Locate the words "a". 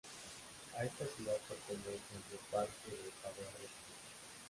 0.77-0.83